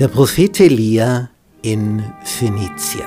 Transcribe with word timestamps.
Der 0.00 0.08
Prophet 0.08 0.60
Elia 0.60 1.28
in 1.62 2.02
Phönizien. 2.24 3.04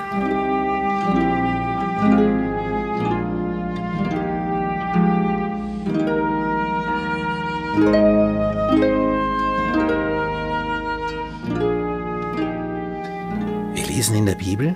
Wir 13.73 13.85
lesen 13.87 14.15
in 14.15 14.25
der 14.27 14.35
Bibel, 14.35 14.75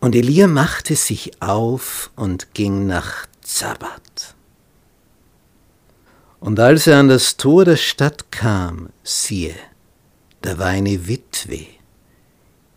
und 0.00 0.16
Elia 0.16 0.48
machte 0.48 0.96
sich 0.96 1.40
auf 1.40 2.10
und 2.16 2.52
ging 2.52 2.86
nach 2.86 3.26
Zabat. 3.42 4.33
Und 6.44 6.60
als 6.60 6.86
er 6.86 6.98
an 6.98 7.08
das 7.08 7.38
Tor 7.38 7.64
der 7.64 7.78
Stadt 7.78 8.30
kam, 8.30 8.90
siehe, 9.02 9.54
da 10.42 10.58
war 10.58 10.66
eine 10.66 11.08
Witwe, 11.08 11.64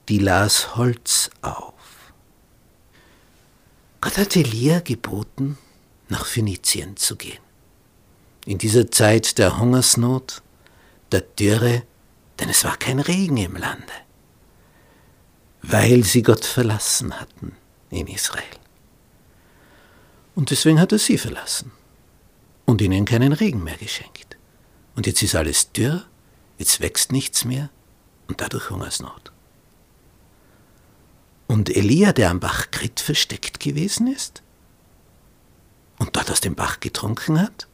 die 0.07 0.19
las 0.19 0.77
Holz 0.77 1.29
auf. 1.41 1.73
Gott 3.99 4.17
hat 4.17 4.37
Elia 4.37 4.79
geboten, 4.79 5.57
nach 6.07 6.25
Phönizien 6.25 6.95
zu 6.95 7.17
gehen. 7.17 7.43
In 8.45 8.57
dieser 8.57 8.89
Zeit 8.89 9.37
der 9.37 9.59
Hungersnot, 9.59 10.41
der 11.11 11.19
Dürre, 11.19 11.83
denn 12.39 12.47
es 12.47 12.63
war 12.63 12.77
kein 12.77 12.99
Regen 12.99 13.35
im 13.35 13.57
Lande, 13.57 13.93
weil 15.61 16.05
sie 16.05 16.21
Gott 16.21 16.45
verlassen 16.45 17.19
hatten 17.19 17.57
in 17.89 18.07
Israel. 18.07 18.43
Und 20.35 20.51
deswegen 20.51 20.79
hat 20.79 20.93
er 20.93 20.99
sie 20.99 21.17
verlassen 21.17 21.73
und 22.67 22.79
ihnen 22.81 23.05
keinen 23.05 23.33
Regen 23.33 23.63
mehr 23.63 23.77
geschenkt. 23.77 24.37
Und 24.95 25.07
jetzt 25.07 25.23
ist 25.23 25.33
alles 25.33 25.71
dürr 25.71 26.05
Jetzt 26.57 26.81
wächst 26.81 27.11
nichts 27.11 27.45
mehr 27.45 27.69
und 28.27 28.41
dadurch 28.41 28.69
Hungersnot. 28.69 29.31
Und 31.45 31.69
Elia, 31.75 32.11
der 32.11 32.29
am 32.29 32.39
Bach 32.39 32.71
Krit 32.71 32.99
versteckt 32.99 33.59
gewesen 33.59 34.07
ist 34.07 34.41
und 35.97 36.15
dort 36.15 36.29
aus 36.31 36.41
dem 36.41 36.55
Bach 36.55 36.79
getrunken 36.79 37.39
hat, 37.39 37.67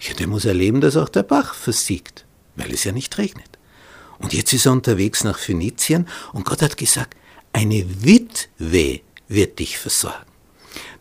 ja, 0.00 0.14
der 0.14 0.28
muss 0.28 0.44
erleben, 0.44 0.80
dass 0.80 0.96
auch 0.96 1.08
der 1.08 1.24
Bach 1.24 1.54
versiegt, 1.54 2.24
weil 2.54 2.72
es 2.72 2.84
ja 2.84 2.92
nicht 2.92 3.18
regnet. 3.18 3.58
Und 4.18 4.32
jetzt 4.32 4.52
ist 4.52 4.66
er 4.66 4.72
unterwegs 4.72 5.24
nach 5.24 5.38
Phönizien 5.38 6.08
und 6.32 6.44
Gott 6.44 6.62
hat 6.62 6.76
gesagt, 6.76 7.16
eine 7.52 7.84
Witwe 8.04 9.00
wird 9.26 9.58
dich 9.58 9.78
versorgen. 9.78 10.30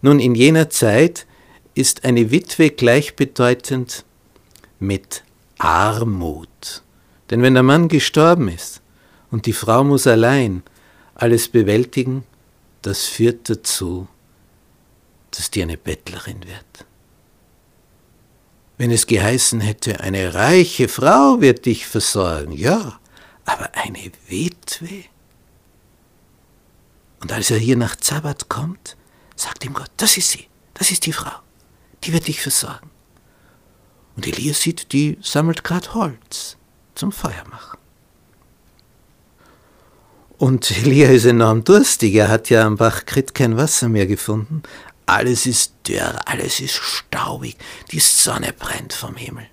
Nun, 0.02 0.20
in 0.20 0.34
jener 0.34 0.70
Zeit 0.70 1.28
ist 1.78 2.06
eine 2.06 2.32
Witwe 2.32 2.72
gleichbedeutend 2.72 4.04
mit 4.80 5.24
Armut. 5.58 6.84
Denn 7.30 7.42
wenn 7.42 7.54
der 7.54 7.64
Mann 7.64 7.88
gestorben 7.88 8.48
ist 8.48 8.82
und 9.32 9.46
die 9.46 9.54
Frau 9.54 9.84
muss 9.84 10.08
allein 10.08 10.64
alles 11.16 11.48
bewältigen, 11.48 12.24
das 12.82 13.06
führt 13.06 13.50
dazu, 13.50 14.08
dass 15.32 15.52
die 15.52 15.62
eine 15.62 15.78
Bettlerin 15.78 16.42
wird. 16.46 16.86
Wenn 18.78 18.92
es 18.92 19.08
geheißen 19.08 19.60
hätte, 19.60 20.00
eine 20.00 20.34
reiche 20.34 20.88
Frau 20.88 21.42
wird 21.42 21.66
dich 21.66 21.88
versorgen, 21.88 22.52
ja, 22.52 23.00
aber 23.46 23.72
eine 23.74 24.12
Witwe? 24.28 25.06
Und 27.20 27.32
als 27.32 27.50
er 27.50 27.58
hier 27.58 27.76
nach 27.76 27.96
Zabat 27.96 28.50
kommt, 28.50 28.96
sagt 29.36 29.66
ihm 29.66 29.74
Gott, 29.74 29.92
das 29.98 30.18
ist 30.18 30.30
sie, 30.30 30.48
das 30.76 30.92
ist 30.92 31.08
die 31.08 31.14
Frau, 31.14 31.40
die 32.04 32.14
wird 32.14 32.28
dich 32.28 32.42
versorgen. 32.42 32.90
Und 34.16 34.28
Elia 34.28 34.54
sieht, 34.54 34.92
die 34.94 35.18
sammelt 35.22 35.64
gerade 35.64 35.94
Holz 35.94 36.58
zum 36.96 37.12
Feuer 37.12 37.44
machen. 37.50 37.78
Und 40.38 40.70
Elia 40.72 41.10
ist 41.10 41.26
enorm 41.26 41.64
durstig. 41.64 42.16
Er 42.16 42.28
hat 42.28 42.50
ja 42.50 42.66
am 42.66 42.78
Bach 42.78 43.06
Krit 43.06 43.34
kein 43.34 43.58
Wasser 43.58 43.90
mehr 43.90 44.06
gefunden. 44.06 44.62
Alles 45.08 45.46
ist 45.46 45.74
dürr, 45.88 46.20
alles 46.26 46.60
ist 46.60 46.76
staubig. 46.76 47.58
Die 47.92 48.00
Sonne 48.00 48.54
brennt 48.54 48.94
vom 48.94 49.16
Himmel. 49.16 49.48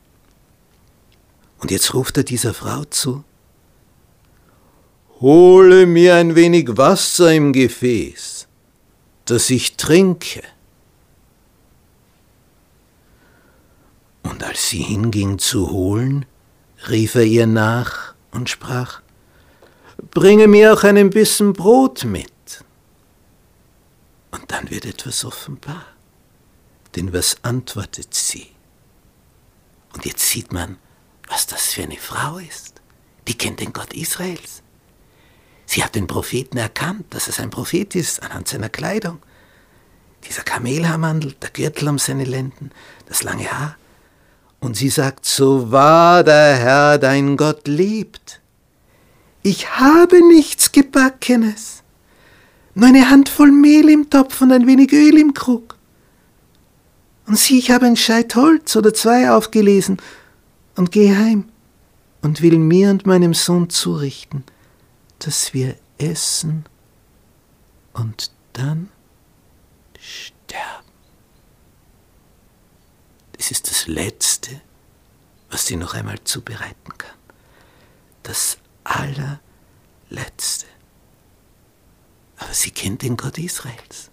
Und 1.58 1.70
jetzt 1.70 1.94
ruft 1.94 2.16
er 2.18 2.24
dieser 2.24 2.52
Frau 2.52 2.84
zu: 2.84 3.24
Hole 5.20 5.86
mir 5.86 6.16
ein 6.16 6.34
wenig 6.34 6.76
Wasser 6.76 7.32
im 7.32 7.52
Gefäß, 7.52 8.46
dass 9.24 9.48
ich 9.48 9.76
trinke. 9.76 10.42
Und 14.24 14.42
als 14.42 14.68
sie 14.68 14.82
hinging 14.82 15.38
zu 15.38 15.70
holen, 15.70 16.26
rief 16.88 17.14
er 17.14 17.24
ihr 17.24 17.46
nach 17.46 18.14
und 18.32 18.50
sprach, 18.50 19.00
Bringe 20.10 20.48
mir 20.48 20.72
auch 20.72 20.82
einen 20.82 21.10
Bissen 21.10 21.52
Brot 21.52 22.04
mit. 22.04 22.30
Und 24.32 24.50
dann 24.50 24.70
wird 24.70 24.84
etwas 24.84 25.24
offenbar. 25.24 25.84
Denn 26.96 27.12
was 27.12 27.36
antwortet 27.42 28.14
sie? 28.14 28.48
Und 29.92 30.04
jetzt 30.04 30.28
sieht 30.28 30.52
man, 30.52 30.78
was 31.28 31.46
das 31.46 31.72
für 31.72 31.82
eine 31.82 31.96
Frau 31.96 32.38
ist. 32.38 32.80
Die 33.28 33.38
kennt 33.38 33.60
den 33.60 33.72
Gott 33.72 33.92
Israels. 33.92 34.62
Sie 35.66 35.82
hat 35.82 35.94
den 35.94 36.06
Propheten 36.06 36.58
erkannt, 36.58 37.14
dass 37.14 37.28
es 37.28 37.40
ein 37.40 37.50
Prophet 37.50 37.94
ist, 37.94 38.22
anhand 38.22 38.48
seiner 38.48 38.68
Kleidung. 38.68 39.22
Dieser 40.28 40.42
Kamelhaarmandel, 40.42 41.32
der 41.34 41.50
Gürtel 41.50 41.88
um 41.88 41.98
seine 41.98 42.24
Lenden, 42.24 42.70
das 43.06 43.22
lange 43.22 43.50
Haar. 43.50 43.76
Und 44.64 44.78
sie 44.78 44.88
sagt, 44.88 45.26
so 45.26 45.72
wahr 45.72 46.24
der 46.24 46.56
Herr 46.56 46.96
dein 46.96 47.36
Gott 47.36 47.68
lebt. 47.68 48.40
Ich 49.42 49.68
habe 49.72 50.26
nichts 50.26 50.72
Gebackenes, 50.72 51.82
nur 52.74 52.88
eine 52.88 53.10
Handvoll 53.10 53.52
Mehl 53.52 53.90
im 53.90 54.08
Topf 54.08 54.40
und 54.40 54.52
ein 54.52 54.66
wenig 54.66 54.90
Öl 54.94 55.18
im 55.18 55.34
Krug. 55.34 55.76
Und 57.26 57.38
sieh, 57.38 57.58
ich 57.58 57.70
habe 57.70 57.84
ein 57.84 57.98
Scheit 57.98 58.36
Holz 58.36 58.74
oder 58.74 58.94
zwei 58.94 59.30
aufgelesen 59.30 59.98
und 60.76 60.90
gehe 60.90 61.14
heim 61.14 61.44
und 62.22 62.40
will 62.40 62.58
mir 62.58 62.88
und 62.88 63.04
meinem 63.04 63.34
Sohn 63.34 63.68
zurichten, 63.68 64.44
dass 65.18 65.52
wir 65.52 65.74
essen 65.98 66.64
und 67.92 68.30
dann 68.54 68.88
sterben. 70.00 70.83
Es 73.44 73.50
ist 73.50 73.70
das 73.70 73.86
Letzte, 73.88 74.58
was 75.50 75.66
sie 75.66 75.76
noch 75.76 75.92
einmal 75.92 76.18
zubereiten 76.24 76.96
kann. 76.96 77.18
Das 78.22 78.56
allerletzte. 78.84 80.64
Aber 82.38 82.54
sie 82.54 82.70
kennt 82.70 83.02
den 83.02 83.18
Gott 83.18 83.36
Israels. 83.36 84.10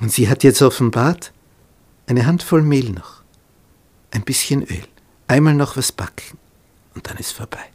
Und 0.00 0.12
sie 0.12 0.30
hat 0.30 0.44
jetzt 0.44 0.62
offenbart 0.62 1.34
eine 2.06 2.24
Handvoll 2.24 2.62
Mehl 2.62 2.88
noch, 2.88 3.22
ein 4.10 4.24
bisschen 4.24 4.62
Öl, 4.62 4.88
einmal 5.26 5.52
noch 5.52 5.76
was 5.76 5.92
backen 5.92 6.38
und 6.94 7.06
dann 7.06 7.18
ist 7.18 7.32
vorbei. 7.32 7.70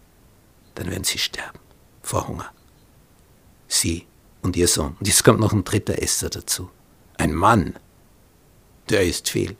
Dann 0.73 0.89
werden 0.89 1.03
sie 1.03 1.19
sterben 1.19 1.59
vor 2.01 2.27
Hunger. 2.27 2.51
Sie 3.67 4.07
und 4.41 4.55
ihr 4.55 4.67
Sohn. 4.67 4.97
Und 4.99 5.07
jetzt 5.07 5.23
kommt 5.23 5.39
noch 5.39 5.53
ein 5.53 5.65
dritter 5.65 6.01
Esser 6.01 6.31
dazu. 6.31 6.71
Ein 7.19 7.35
Mann 7.35 7.75
der 8.89 9.03
ist 9.03 9.29
viel. 9.29 9.55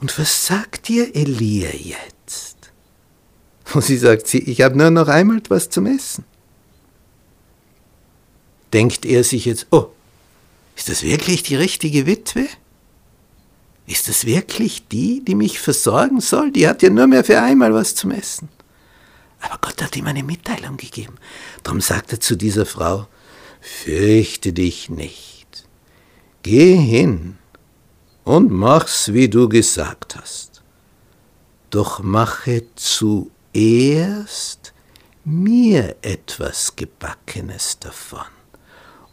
Und 0.00 0.18
was 0.18 0.46
sagt 0.46 0.88
dir 0.88 1.14
Elia 1.14 1.70
jetzt? 1.74 2.56
Und 3.74 3.84
sie 3.84 3.98
sagt, 3.98 4.26
sie, 4.26 4.38
ich 4.38 4.62
habe 4.62 4.76
nur 4.76 4.90
noch 4.90 5.08
einmal 5.08 5.38
etwas 5.38 5.68
zum 5.68 5.86
Essen. 5.86 6.24
Denkt 8.72 9.04
er 9.04 9.24
sich 9.24 9.44
jetzt, 9.44 9.66
oh, 9.70 9.90
ist 10.76 10.88
das 10.88 11.02
wirklich 11.02 11.42
die 11.42 11.56
richtige 11.56 12.06
Witwe? 12.06 12.46
Ist 13.86 14.08
das 14.08 14.24
wirklich 14.24 14.86
die, 14.88 15.22
die 15.24 15.34
mich 15.34 15.58
versorgen 15.58 16.20
soll? 16.20 16.52
Die 16.52 16.68
hat 16.68 16.82
ja 16.82 16.90
nur 16.90 17.06
mehr 17.06 17.24
für 17.24 17.40
einmal 17.40 17.74
was 17.74 17.94
zum 17.94 18.12
Essen. 18.12 18.48
Aber 19.40 19.58
Gott 19.60 19.82
hat 19.82 19.96
ihm 19.96 20.06
eine 20.06 20.22
Mitteilung 20.22 20.76
gegeben. 20.76 21.16
Darum 21.62 21.80
sagt 21.80 22.12
er 22.12 22.20
zu 22.20 22.36
dieser 22.36 22.66
Frau, 22.66 23.08
fürchte 23.60 24.52
dich 24.52 24.90
nicht. 24.90 25.39
Geh 26.42 26.76
hin 26.76 27.38
und 28.24 28.50
mach's, 28.50 29.12
wie 29.12 29.28
du 29.28 29.48
gesagt 29.48 30.16
hast. 30.16 30.62
Doch 31.70 32.00
mache 32.02 32.64
zuerst 32.74 34.72
mir 35.24 35.96
etwas 36.02 36.74
Gebackenes 36.76 37.78
davon 37.78 38.26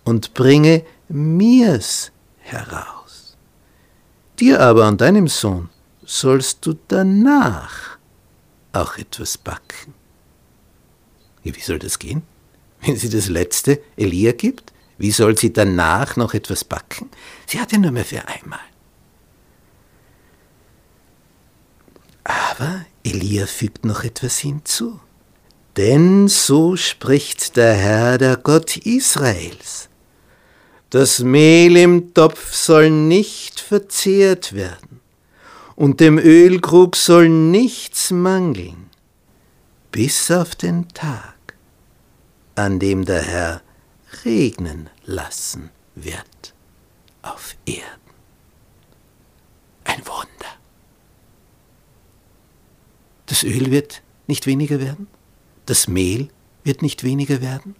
und 0.03 0.33
bringe 0.33 0.85
mir's 1.09 2.12
heraus. 2.39 3.38
Dir 4.39 4.62
aber 4.62 4.88
und 4.88 5.01
deinem 5.01 5.27
Sohn 5.27 5.69
sollst 6.06 6.65
du 6.65 6.75
danach 6.88 7.97
auch 8.71 8.97
etwas 8.97 9.38
backen. 9.38 9.94
Wie 11.44 11.59
soll 11.59 11.80
das 11.80 12.00
gehen? 12.00 12.23
Wenn 12.81 12.95
sie 12.95 13.09
das 13.09 13.27
letzte 13.27 13.81
Elia 13.95 14.31
gibt, 14.31 14.73
Wie 14.97 15.11
soll 15.11 15.38
sie 15.38 15.53
danach 15.53 16.15
noch 16.15 16.33
etwas 16.33 16.63
backen? 16.63 17.09
Sie 17.45 17.59
hatte 17.59 17.77
nur 17.77 17.91
mehr 17.91 18.05
für 18.05 18.27
einmal. 18.27 18.59
Aber 22.23 22.85
Elia 23.03 23.45
fügt 23.45 23.85
noch 23.85 24.03
etwas 24.03 24.39
hinzu. 24.39 24.99
Denn 25.77 26.27
so 26.27 26.75
spricht 26.75 27.55
der 27.55 27.73
Herr, 27.75 28.17
der 28.17 28.35
Gott 28.38 28.77
Israels. 28.77 29.89
Das 30.89 31.19
Mehl 31.19 31.77
im 31.77 32.13
Topf 32.13 32.53
soll 32.53 32.89
nicht 32.89 33.59
verzehrt 33.59 34.53
werden, 34.53 35.01
und 35.75 35.99
dem 35.99 36.17
Ölkrug 36.17 36.95
soll 36.95 37.29
nichts 37.29 38.09
mangeln, 38.09 38.89
bis 39.91 40.31
auf 40.31 40.55
den 40.55 40.88
Tag, 40.89 41.35
an 42.55 42.79
dem 42.79 43.05
der 43.05 43.21
Herr 43.21 43.61
regnen 44.24 44.89
lassen 45.06 45.69
wird 45.95 46.54
auf 47.21 47.56
Erden. 47.65 47.83
Ein 49.83 50.06
Wunder. 50.06 50.27
Das 53.25 53.44
Öl 53.44 53.71
wird 53.71 54.01
nicht 54.27 54.45
weniger 54.48 54.80
werden, 54.80 55.07
das 55.65 55.88
Mehl 55.88 56.30
wird 56.63 56.81
nicht 56.81 57.04
weniger 57.04 57.42
werden. 57.42 57.75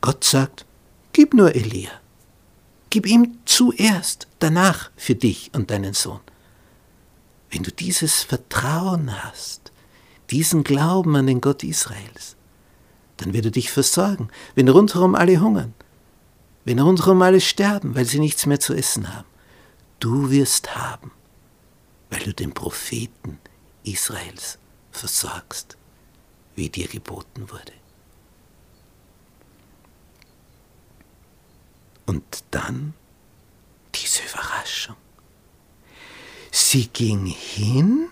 Gott 0.00 0.24
sagt, 0.24 0.66
gib 1.12 1.34
nur 1.34 1.54
Elia, 1.54 1.90
gib 2.88 3.06
ihm 3.06 3.38
zuerst, 3.44 4.28
danach 4.38 4.90
für 4.96 5.14
dich 5.14 5.50
und 5.54 5.70
deinen 5.70 5.94
Sohn. 5.94 6.20
Wenn 7.50 7.62
du 7.62 7.72
dieses 7.72 8.22
Vertrauen 8.22 9.22
hast, 9.22 9.72
diesen 10.30 10.62
Glauben 10.64 11.16
an 11.16 11.26
den 11.26 11.40
Gott 11.40 11.64
Israels, 11.64 12.36
dann 13.20 13.34
wird 13.34 13.44
er 13.44 13.50
dich 13.50 13.70
versorgen, 13.70 14.28
wenn 14.54 14.68
rundherum 14.68 15.14
alle 15.14 15.40
hungern, 15.40 15.74
wenn 16.64 16.78
rundherum 16.78 17.20
alle 17.20 17.40
sterben, 17.40 17.94
weil 17.94 18.06
sie 18.06 18.18
nichts 18.18 18.46
mehr 18.46 18.60
zu 18.60 18.74
essen 18.74 19.14
haben. 19.14 19.28
Du 19.98 20.30
wirst 20.30 20.74
haben, 20.74 21.12
weil 22.08 22.20
du 22.20 22.32
den 22.32 22.52
Propheten 22.52 23.38
Israels 23.84 24.58
versorgst, 24.90 25.76
wie 26.54 26.70
dir 26.70 26.88
geboten 26.88 27.50
wurde. 27.50 27.72
Und 32.06 32.42
dann 32.50 32.94
diese 33.94 34.22
Überraschung. 34.22 34.96
Sie 36.50 36.88
ging 36.88 37.26
hin 37.26 38.08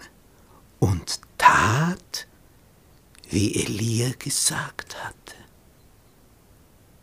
und 0.78 1.20
tat, 1.38 2.26
wie 3.30 3.54
Elia 3.54 4.12
gesagt 4.18 5.02
hatte. 5.04 5.34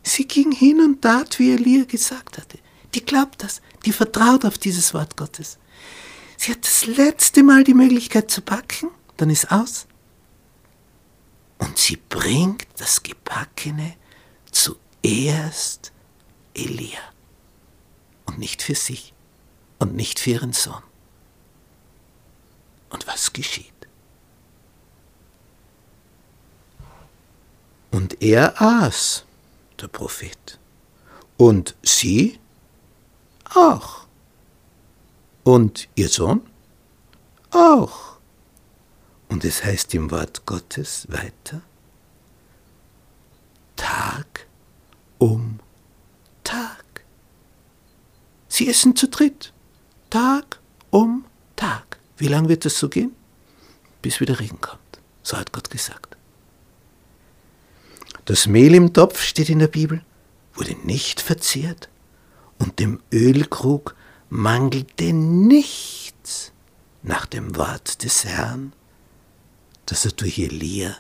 Sie 0.04 0.28
ging 0.28 0.52
hin 0.52 0.80
und 0.80 1.02
tat, 1.02 1.40
wie 1.40 1.54
Elia 1.54 1.86
gesagt 1.86 2.38
hatte. 2.38 2.60
Die 2.94 3.04
glaubt 3.04 3.44
das, 3.44 3.62
die 3.86 3.92
vertraut 3.92 4.46
auf 4.46 4.58
dieses 4.58 4.94
Wort 4.94 5.18
Gottes. 5.18 5.58
Sie 6.38 6.52
hat 6.52 6.64
das 6.64 6.86
letzte 6.86 7.44
Mal 7.44 7.64
die 7.64 7.74
Möglichkeit 7.74 8.30
zu 8.30 8.42
backen, 8.42 8.90
dann 9.18 9.30
ist 9.30 9.52
aus. 9.52 9.88
Und 11.58 11.78
sie 11.78 11.98
bringt 12.10 12.68
das 12.78 13.04
Gebackene 13.04 13.96
zuerst 14.52 15.92
Elia 16.54 17.00
und 18.26 18.40
nicht 18.40 18.62
für 18.62 18.76
sich 18.76 19.14
und 19.80 19.96
nicht 19.96 20.20
für 20.20 20.32
ihren 20.32 20.54
Sohn. 20.54 20.84
Und 22.90 23.08
was 23.08 23.34
geschieht? 23.34 23.75
Und 27.96 28.22
er 28.22 28.62
aß, 28.62 29.24
der 29.80 29.88
Prophet, 29.88 30.60
und 31.38 31.78
sie 31.82 32.38
auch. 33.54 34.06
Und 35.46 35.88
ihr 35.96 36.10
Sohn? 36.10 36.42
Auch. 37.52 38.18
Und 39.30 39.46
es 39.46 39.64
heißt 39.64 39.94
im 39.94 40.12
Wort 40.12 40.46
Gottes 40.46 41.08
weiter, 41.08 41.62
Tag 43.78 44.46
um 45.18 45.62
Tag. 46.44 47.06
Sie 48.50 48.68
essen 48.68 48.98
zu 48.98 49.08
dritt, 49.08 49.54
Tag 50.10 50.60
um 50.90 51.24
Tag. 51.56 51.98
Wie 52.18 52.28
lange 52.28 52.50
wird 52.50 52.66
das 52.66 52.78
so 52.78 52.90
gehen? 52.90 53.16
Bis 54.02 54.20
wieder 54.20 54.38
Regen 54.42 54.60
kommt. 54.60 54.82
So 55.24 55.38
hat 55.38 55.54
Gott 55.54 55.70
gesagt. 55.70 56.15
Das 58.26 58.48
Mehl 58.48 58.74
im 58.74 58.92
Topf, 58.92 59.22
steht 59.22 59.50
in 59.50 59.60
der 59.60 59.68
Bibel, 59.68 60.04
wurde 60.56 60.76
nicht 60.84 61.22
verzehrt 61.22 61.90
und 62.58 62.80
dem 62.80 63.00
Ölkrug 63.14 63.96
mangelte 64.30 65.14
nichts 65.14 66.52
nach 67.04 67.28
dem 67.28 67.56
Wort 67.56 68.04
des 68.04 68.26
Herrn, 68.26 68.74
das 69.86 70.06
er 70.06 70.12
durch 70.12 70.40
Elia 70.40 70.96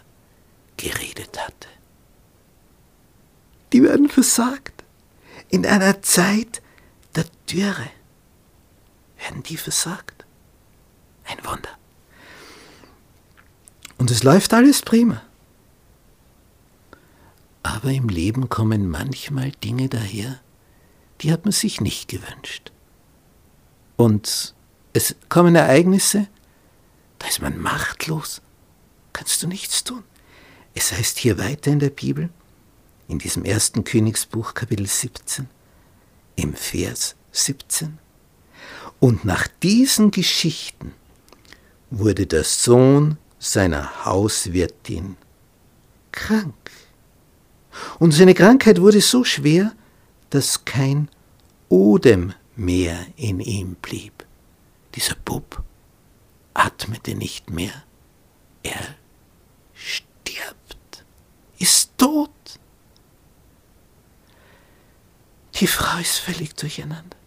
geredet 0.77 1.39
hatte. 1.39 1.67
Die 3.73 3.81
werden 3.81 4.07
versagt. 4.07 4.83
In 5.49 5.65
einer 5.65 6.01
Zeit 6.03 6.61
der 7.15 7.25
Dürre 7.49 7.89
werden 9.17 9.41
die 9.43 9.57
versagt. 9.57 10.25
Ein 11.25 11.43
Wunder. 11.43 11.69
Und 13.97 14.11
es 14.11 14.23
läuft 14.23 14.53
alles 14.53 14.81
prima. 14.83 15.23
Aber 17.65 17.89
im 17.89 18.09
Leben 18.09 18.47
kommen 18.47 18.87
manchmal 18.87 19.49
Dinge 19.49 19.89
daher, 19.89 20.39
die 21.21 21.31
hat 21.31 21.45
man 21.45 21.51
sich 21.51 21.81
nicht 21.81 22.07
gewünscht. 22.07 22.71
Und 23.95 24.53
es 24.93 25.15
kommen 25.29 25.55
Ereignisse, 25.55 26.27
da 27.17 27.27
ist 27.27 27.41
man 27.41 27.57
machtlos, 27.57 28.43
kannst 29.13 29.41
du 29.41 29.47
nichts 29.47 29.83
tun. 29.83 30.03
Es 30.75 30.91
heißt 30.91 31.17
hier 31.17 31.39
weiter 31.39 31.71
in 31.71 31.79
der 31.79 31.89
Bibel, 31.89 32.29
in 33.07 33.17
diesem 33.17 33.43
ersten 33.43 33.83
Königsbuch 33.83 34.53
Kapitel 34.53 34.85
17, 34.85 35.49
im 36.35 36.53
Vers 36.53 37.15
17. 37.31 37.97
Und 38.99 39.25
nach 39.25 39.47
diesen 39.63 40.11
Geschichten 40.11 40.93
wurde 41.89 42.27
der 42.27 42.43
Sohn 42.43 43.17
seiner 43.39 44.05
Hauswirtin 44.05 45.17
krank. 46.11 46.53
Und 47.99 48.11
seine 48.11 48.33
Krankheit 48.33 48.81
wurde 48.81 49.01
so 49.01 49.23
schwer, 49.23 49.73
dass 50.29 50.65
kein 50.65 51.09
Odem 51.69 52.33
mehr 52.55 53.05
in 53.15 53.39
ihm 53.39 53.75
blieb. 53.75 54.25
Dieser 54.95 55.15
Bub 55.15 55.63
atmete 56.53 57.15
nicht 57.15 57.49
mehr. 57.49 57.83
Er 58.63 58.95
stirbt, 59.73 61.05
ist 61.59 61.91
tot. 61.97 62.31
Die 65.55 65.67
Frau 65.67 65.99
ist 65.99 66.17
völlig 66.17 66.55
durcheinander. 66.55 67.17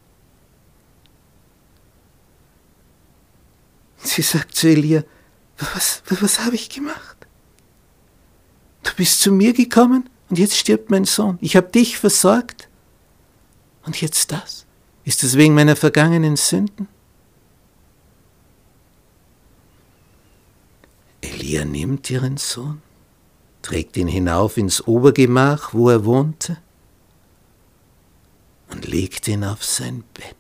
Sie 3.99 4.23
sagt 4.23 4.55
zu 4.55 4.69
Elia, 4.69 5.05
was, 5.59 6.03
was, 6.09 6.23
was 6.23 6.41
habe 6.41 6.57
ich 6.57 6.69
gemacht? 6.69 7.17
Du 8.83 8.93
bist 8.95 9.21
zu 9.21 9.33
mir 9.33 9.53
gekommen 9.53 10.09
und 10.31 10.39
jetzt 10.39 10.57
stirbt 10.57 10.91
mein 10.91 11.05
Sohn. 11.05 11.39
Ich 11.41 11.57
habe 11.57 11.69
dich 11.69 11.99
versorgt 11.99 12.69
und 13.85 14.01
jetzt 14.01 14.33
das. 14.33 14.67
Ist 15.05 15.25
es 15.25 15.37
wegen 15.37 15.55
meiner 15.55 15.77
vergangenen 15.77 16.37
Sünden? 16.37 16.89
Elia 21.21 21.65
nimmt 21.65 22.11
ihren 22.11 22.37
Sohn, 22.37 22.83
trägt 23.63 23.97
ihn 23.97 24.09
hinauf 24.09 24.57
ins 24.57 24.87
Obergemach, 24.87 25.73
wo 25.73 25.89
er 25.89 26.05
wohnte, 26.05 26.59
und 28.71 28.87
legt 28.87 29.27
ihn 29.29 29.45
auf 29.45 29.65
sein 29.65 30.05
Bett. 30.15 30.37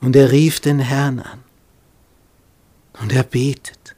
Und 0.00 0.14
er 0.14 0.30
rief 0.30 0.60
den 0.60 0.78
Herrn 0.78 1.20
an. 1.20 1.42
Und 3.00 3.12
er 3.12 3.22
betet. 3.22 3.96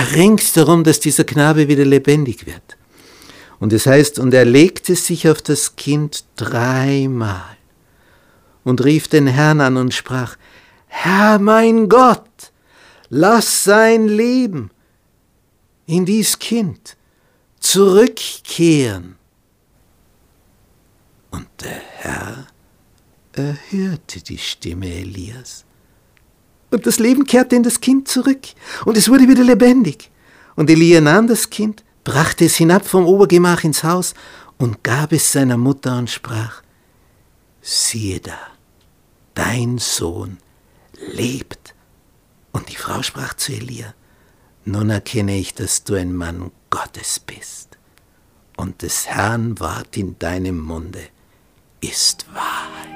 Er 0.00 0.12
ringt 0.16 0.56
darum, 0.56 0.82
dass 0.82 0.98
dieser 0.98 1.24
Knabe 1.24 1.68
wieder 1.68 1.84
lebendig 1.84 2.46
wird. 2.46 2.78
Und 3.58 3.70
es 3.74 3.84
heißt, 3.84 4.18
und 4.18 4.32
er 4.32 4.46
legte 4.46 4.96
sich 4.96 5.28
auf 5.28 5.42
das 5.42 5.76
Kind 5.76 6.24
dreimal 6.36 7.58
und 8.64 8.82
rief 8.82 9.08
den 9.08 9.26
Herrn 9.26 9.60
an 9.60 9.76
und 9.76 9.92
sprach, 9.92 10.38
Herr 10.86 11.38
mein 11.38 11.90
Gott, 11.90 12.50
lass 13.10 13.64
sein 13.64 14.08
Leben 14.08 14.70
in 15.84 16.06
dies 16.06 16.38
Kind 16.38 16.96
zurückkehren. 17.58 19.16
Und 21.30 21.46
der 21.60 21.82
Herr 21.98 22.46
erhörte 23.34 24.22
die 24.22 24.38
Stimme 24.38 24.90
Elias. 24.90 25.66
Und 26.70 26.86
das 26.86 26.98
Leben 26.98 27.24
kehrte 27.24 27.56
in 27.56 27.62
das 27.62 27.80
Kind 27.80 28.08
zurück, 28.08 28.40
und 28.84 28.96
es 28.96 29.08
wurde 29.08 29.28
wieder 29.28 29.42
lebendig. 29.42 30.10
Und 30.56 30.70
Elia 30.70 31.00
nahm 31.00 31.26
das 31.26 31.50
Kind, 31.50 31.84
brachte 32.04 32.44
es 32.44 32.56
hinab 32.56 32.86
vom 32.86 33.06
Obergemach 33.06 33.64
ins 33.64 33.84
Haus 33.84 34.14
und 34.58 34.82
gab 34.84 35.12
es 35.12 35.32
seiner 35.32 35.56
Mutter 35.56 35.98
und 35.98 36.10
sprach, 36.10 36.62
siehe 37.60 38.20
da, 38.20 38.38
dein 39.34 39.78
Sohn 39.78 40.38
lebt. 41.12 41.74
Und 42.52 42.68
die 42.68 42.76
Frau 42.76 43.02
sprach 43.02 43.34
zu 43.34 43.52
Elia, 43.52 43.94
nun 44.64 44.90
erkenne 44.90 45.38
ich, 45.38 45.54
dass 45.54 45.84
du 45.84 45.94
ein 45.94 46.14
Mann 46.14 46.50
Gottes 46.68 47.18
bist, 47.20 47.78
und 48.56 48.82
des 48.82 49.06
Herrn 49.06 49.58
Wort 49.58 49.96
in 49.96 50.18
deinem 50.18 50.60
Munde 50.60 51.02
ist 51.80 52.26
Wahrheit. 52.34 52.90